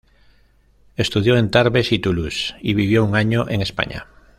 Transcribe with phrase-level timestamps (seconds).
[0.95, 4.07] Estudió en Tarbes y Toulouse, y vivió un año en España.